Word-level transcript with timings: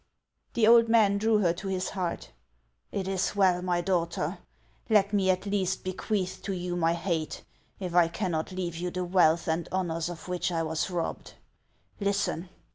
The 0.55 0.65
old 0.65 0.89
man 0.89 1.19
drew 1.19 1.37
her 1.37 1.53
to 1.53 1.67
his 1.67 1.89
heart." 1.89 2.31
It 2.91 3.07
is 3.07 3.35
well, 3.35 3.61
my 3.61 3.81
daughter! 3.81 4.39
Let 4.89 5.13
me 5.13 5.29
at 5.29 5.45
least 5.45 5.83
bequeath 5.83 6.41
to 6.41 6.53
you 6.53 6.75
my 6.75 6.93
hate, 6.93 7.43
if 7.79 7.93
I 7.93 8.07
cannot 8.07 8.51
leave 8.51 8.77
you 8.77 8.89
the 8.89 9.05
wealth 9.05 9.47
and 9.47 9.69
honors 9.71 10.09
of 10.09 10.27
which 10.27 10.51
I 10.51 10.63
was 10.63 10.89
robbed. 10.89 11.35
Listen 11.99 12.49